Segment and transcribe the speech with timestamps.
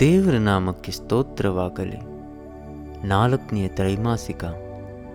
[0.00, 1.96] ದೇವರ ನಾಮಕ್ಕೆ ಸ್ತೋತ್ರವಾಗಲಿ.
[3.06, 4.44] ನಾಲ್ಕನೆಯ ತ್ರೈಮಾಸಿಕ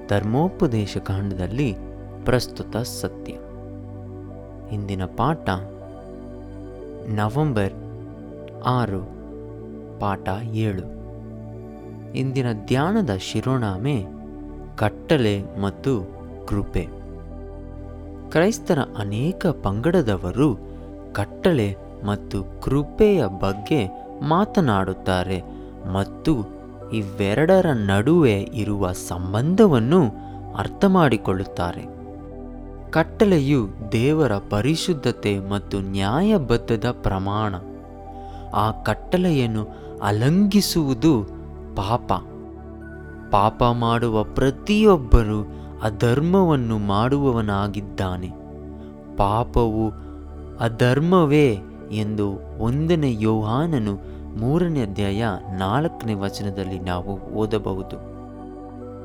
[0.09, 1.75] ಧರ್ಮೋಪದೇಶ ಕಾಂಡದಲ್ಲಿ
[2.25, 3.33] ಪ್ರಸ್ತುತ ಸತ್ಯ.
[4.75, 5.49] ಇಂದಿನ ಪಾಠ
[7.07, 7.73] ನವೆಂಬರ್
[8.65, 8.99] ಆರು,
[9.99, 11.03] ಪಾಠ ಏಳು.
[12.11, 14.12] ಇಂದಿನ ಧ್ಯಾನದ ಶಿರೋನಾಮೆ
[14.77, 15.93] ಕಟ್ಟಲೆ ಮತ್ತು
[16.45, 16.87] ಕೃಪೆ.
[18.29, 20.59] ಕ್ರೈಸ್ತರ ಅನೇಕ ಪಂಗಡದವರು
[21.13, 23.89] ಕಟ್ಟಳೆ ಮತ್ತು ಕೃಪೆಯ ಬಗ್ಗೆ
[24.27, 25.41] ಮಾತನಾಡುತ್ತಾರೆ
[25.93, 26.33] ಮತ್ತು
[26.93, 30.01] ಇವೆರಡರ ನಡುವೆ ಇರುವ ಸಂಬಂಧವನ್ನು
[30.55, 31.85] ಅರ್ಥ ಮಾಡಿಕೊಳ್ಳುತ್ತಾರೆ
[32.91, 37.55] ಕಟ್ಟಳೆಯು ದೇವರ ಪರಿಶುದ್ಧತೆ ಮತ್ತು ನ್ಯಾಯಬದ್ಧದ ಪ್ರಮಾಣ.
[38.53, 39.67] ಆ ಕಟ್ಟಳೆಯನ್ನು
[40.03, 41.23] ಅಲಂಘಿಸುವುದು
[41.75, 42.13] ಪಾಪ.
[43.33, 45.39] ಪಾಪ ಮಾಡುವ ಪ್ರತಿಯೊಬ್ಬರೂ
[45.83, 48.29] ಅಧರ್ಮವನ್ನು ಮಾಡುವವನಾಗಿದ್ದಾನೆ.
[49.17, 49.91] ಪಾಪವು
[50.59, 51.57] ಅಧರ್ಮವೇ
[51.91, 52.27] ಎಂದು
[52.59, 53.93] ಒಂದನೇ ಯೋಹಾನನು
[54.39, 55.23] ಮೂರನೇ ಅಧ್ಯಾಯ
[55.57, 57.97] ನಾಲ್ಕನೇ ವಚನದಲ್ಲಿ ನಾವು ಓದಬಹುದು.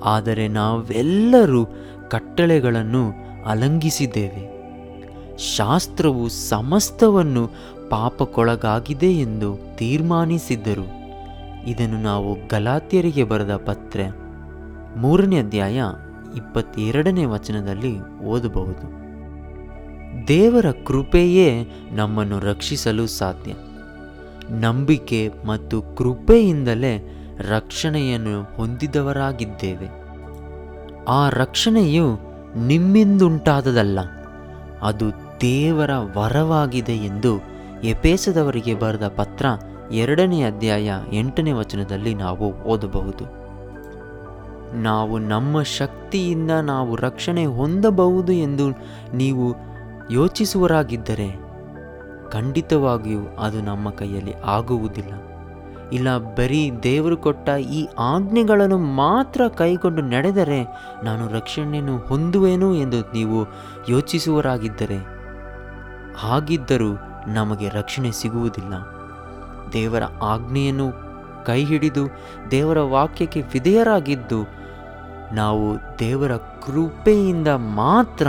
[0.01, 1.65] ಆದರೆ ನಾವೆಲ್ಲರೂ
[2.09, 3.03] ಕಟ್ಟಳೆಗಳನ್ನು
[3.47, 4.45] ಅಲಂಘಿಸಿದ್ದೇವೆ
[5.39, 7.51] ಶಾಸ್ತ್ರವು ಸಮಸ್ತವನ್ನು
[7.91, 10.99] ಪಾಪಕ್ಕೊಳಗಾಗಿದೆ ಎಂದು ತೀರ್ಮಾನಿಸಿದ್ದರು.
[11.67, 14.01] ಇದನ್ನು ನಾವು ಗಲಾತ್ಯರಿಗೆ ಬರೆದ ಪತ್ರ.
[15.01, 15.79] ಮೂರನೇ ಅಧ್ಯಾಯ
[16.37, 18.87] ಇಪ್ಪತ್ತೆರಡನೇ ವಚನದಲ್ಲಿ ಓದಬಹುದು.
[20.29, 21.49] ದೇವರ ಕೃಪೆಯೇ
[21.93, 23.53] ನಮ್ಮನ್ನು ರಕ್ಷಿಸಲು ಸಾಧ್ಯ.
[24.61, 26.95] ನಂಬಿಕೆ ಮತ್ತು ಕೃಪೆಯಿಂದಲೇ
[27.49, 29.89] ರಕ್ಷಣೆಯನ್ನು ಹೊಂದಿದವರಾಗಿದ್ದೇವೆ.
[31.09, 32.07] ಆ ರಕ್ಷಣೆಯು
[32.67, 33.99] ನಿಮ್ಮಿಂದುಂಟಾದದಲ್ಲ,
[34.83, 35.07] ಅದು
[35.41, 37.33] ದೇವರ ವರವಾಗಿದೆ ಎಂದು
[37.85, 39.47] ಎಪೇಸದವರಿಗೆ ಬರೆದ ಪತ್ರ
[39.93, 43.48] ಎರಡನೇ ಅಧ್ಯಾಯ ಎಂಟನೇ ವಚನದಲ್ಲಿ ನಾವು ಓದಬಹುದು.
[44.75, 48.71] ನಾವು ನಮ್ಮ ಶಕ್ತಿಯಿಂದ ನಾವು ರಕ್ಷಣೆ ಹೊಂದಬಹುದು ಎಂದು
[49.15, 49.55] ನೀವು
[50.11, 51.49] ಯೋಚಿಸುವರಾಗಿದ್ದರೆ
[52.31, 55.13] ಖಂಡಿತವಾಗಿಯೂ ಅದು ನಮ್ಮ ಕೈಯಲ್ಲಿ ಆಗುವುದಿಲ್ಲ.
[55.93, 60.67] ಇಲ್ಲ, ಬರೀ ದೇವರು ಕೊಟ್ಟ ಈ ಆಜ್ಞೆಗಳನ್ನು ಮಾತ್ರ ಕೈಗೊಂಡು ನಡೆದರೆ
[61.05, 63.47] ನಾನು ರಕ್ಷಣೆಯನ್ನು ಹೊಂದುವೇನು ಎಂದು ನೀವು
[63.89, 64.99] ಯೋಚಿಸುವರಾಗಿದ್ದರೆ,
[66.17, 66.91] ಹಾಗಿದ್ದರೂ
[67.27, 68.75] ನಮಗೆ ರಕ್ಷಣೆ ಸಿಗುವುದಿಲ್ಲ.
[69.73, 71.09] ದೇವರ ಆಜ್ಞೆಯನ್ನು
[71.47, 72.01] ಕೈ ಹಿಡಿದು
[72.51, 74.58] ದೇವರ ವಾಕ್ಯಕ್ಕೆ ವಿಧೇಯರಾಗಿದ್ದು
[75.33, 78.27] ನಾವು ದೇವರ ಕೃಪೆಯಿಂದ ಮಾತ್ರ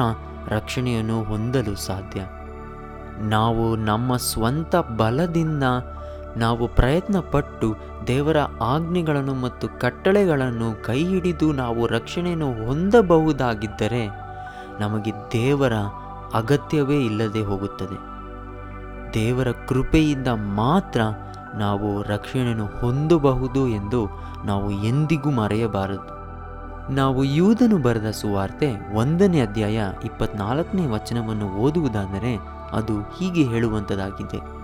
[0.47, 2.21] ರಕ್ಷಣೆಯನ್ನು ಹೊಂದಲು ಸಾಧ್ಯ.
[3.19, 5.63] ನಾವು ನಮ್ಮ ಸ್ವಂತ ಬಲದಿಂದ
[6.38, 7.75] ನಾವು ಪ್ರಯತ್ನಪಟ್ಟು
[8.07, 14.07] ದೇವರ ಆಜ್ಞೆಗಳನ್ನು ಮತ್ತು ಕಟ್ಟಳೆಗಳನ್ನು ಕೈ ಹಿಡಿದು ನಾವು ರಕ್ಷಣೆಯನ್ನು ಹೊಂದಬಹುದಾಗಿದ್ದರೆ
[14.79, 15.73] ನಮಗೆ ದೇವರ
[16.33, 18.09] ಅಗತ್ಯವೇ ಇಲ್ಲದೆ ಹೋಗುತ್ತದೆ.
[19.13, 21.01] ದೇವರ ಕೃಪೆಯಿಂದ ಮಾತ್ರ
[21.55, 24.07] ನಾವು ರಕ್ಷಣೆಯನ್ನು ಹೊಂದಬಹುದು ಎಂದು
[24.45, 26.19] ನಾವು ಎಂದಿಗೂ ಮರೆಯಬಾರದು.
[26.89, 32.38] ನಾವು ಯೂದನು ಬರೆದ ಸುವಾರ್ತೆ ಒಂದನೇ ಅಧ್ಯಾಯ ಇಪ್ಪತ್ನಾಲ್ಕನೇ ವಚನವನ್ನು ಓದುವುದಾದರೆ
[32.72, 34.59] ಅದು ಹೀಗೆ ಹೇಳುವಂಥದ್ದಾಗಿದೆ.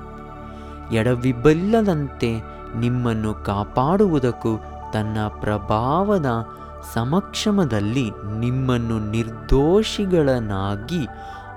[0.96, 2.36] ಎಡವಿಬ್ಬಲ್ಲದಂತೆ
[2.80, 4.58] ನಿಮ್ಮನ್ನು ಕಾಪಾಡುವುದಕ್ಕೂ
[4.94, 6.25] ತನ್ನ ಪ್ರಭಾವದ
[6.94, 8.09] ಸಮಕ್ಷಮದಲ್ಲಿ
[8.40, 11.06] ನಿಮ್ಮನ್ನು ನಿರ್ದೋಷಿಗಳನ್ನಾಗಿ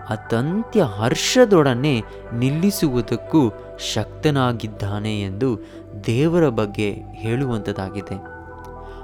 [0.09, 2.03] ಅತಂತ್ಯ ಹರ್ಷದೊಡನೆ
[2.33, 3.53] ನಿಲ್ಲಿಸುವುದಕ್ಕೂ
[3.95, 5.59] ಶಕ್ತನಾಗಿದ್ದಾನೆ ಎಂದು
[6.07, 8.38] ದೇವರ ಬಗ್ಗೆ ಹೇಳುವಂಥದ್ದಾಗಿದೆ.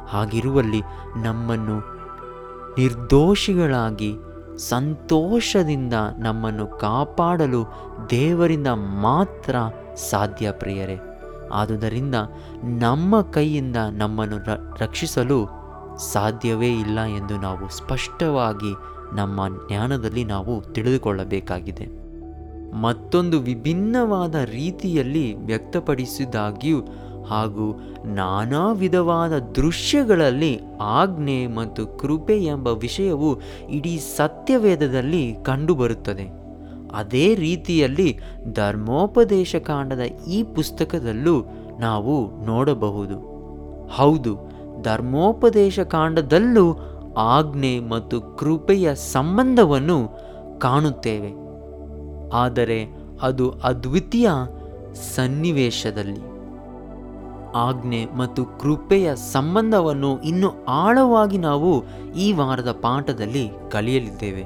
[0.08, 0.82] ಹಾಗಿರುವಲ್ಲಿ
[1.22, 1.94] ನಮ್ಮನ್ನು
[2.78, 4.14] ನಿರ್ದೋಷಿಗಳಾಗಿ,
[4.56, 7.64] ಸಂತೋಷದಿಂದ ನಮ್ಮನ್ನು ಕಾಪಾಡಲು
[8.10, 8.66] ದೇವರಿಂದ
[9.00, 9.56] ಮಾತ್ರ
[10.10, 10.98] ಸಾಧ್ಯ, ಪ್ರಿಯರೇ.
[11.52, 12.14] ಆದುದರಿಂದ
[12.64, 14.38] ನಮ್ಮ ಕೈಯಿಂದ ನಮ್ಮನ್ನು
[14.80, 15.64] ರಕ್ಷಿಸಲು
[16.12, 18.74] ಸಾಧ್ಯವೇ ಇಲ್ಲ ಎಂದು ನಾವು ಸ್ಪಷ್ಟವಾಗಿ
[19.16, 22.04] ನಮ್ಮ ಜ್ಞಾನದಲ್ಲಿ ನಾವು ತಿಳಿದುಕೊಳ್ಳಬೇಕಾಗಿದೆ.
[22.80, 26.80] ಮತ್ತೊಂದು ವಿಭಿನ್ನವಾದ ರೀತಿಯಲ್ಲಿ ವ್ಯಕ್ತಪಡಿಸಿದಾಗ್ಯೂ
[27.26, 33.40] ಹಾಗೂ ನಾನಾ ವಿಧವಾದ ದೃಶ್ಯಗಳಲ್ಲಿ ಆಜ್ಞೆ ಮತ್ತು ಕೃಪೆ ಎಂಬ ವಿಷಯವು
[33.70, 36.44] ಇಡೀ ಸತ್ಯವೇದದಲ್ಲಿ ಕಂಡುಬರುತ್ತದೆ.
[36.94, 38.18] ಅದೇ ರೀತಿಯಲ್ಲಿ
[38.52, 41.44] ಧರ್ಮೋಪದೇಶ ಕಾಂಡದ ಈ ಪುಸ್ತಕದಲ್ಲೂ
[41.80, 43.16] ನಾವು ನೋಡಬಹುದು.
[43.88, 44.36] ಹೌದು,
[44.82, 46.78] ಧರ್ಮೋಪದೇಶ ಕಾಂಡದಲ್ಲೂ
[47.16, 49.98] ಆಜ್ಞೆ ಮತ್ತು ಕೃಪೆಯ ಸಂಬಂಧವನ್ನು
[50.58, 51.32] ಕಾಣುತ್ತೇವೆ.
[52.32, 52.86] ಆದರೆ
[53.22, 54.30] ಅದು ಅದ್ವಿತೀಯ
[55.14, 56.33] ಸನ್ನಿವೇಶದಲ್ಲಿ.
[57.54, 61.84] ಆಜ್ಞೆ ಮತ್ತು ಕೃಪೆಯ ಸಂಬಂಧವನ್ನು ಇನ್ನೂ ಆಳವಾಗಿ ನಾವು
[62.16, 64.44] ಈ ವಾರದ ಪಾಠದಲ್ಲಿ ಕಲಿಯಲಿದ್ದೇವೆ.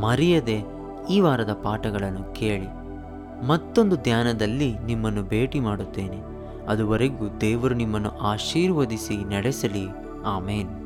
[0.00, 0.64] ಮರೆಯದೆ
[1.10, 2.86] ಈ ವಾರದ ಪಾಠಗಳನ್ನು ಕೇಳಿ
[3.46, 6.20] ಮತ್ತೊಂದು ಧ್ಯಾನದಲ್ಲಿ ನಿಮ್ಮನ್ನು ಭೇಟಿ ಮಾಡುತ್ತೇನೆ.
[6.68, 9.86] ಅದುವರೆಗೂ ದೇವರು ನಿಮ್ಮನ್ನು ಆಶೀರ್ವದಿಸಿ ನಡೆಸಲಿ.
[10.26, 10.85] ಆಮೇನ್.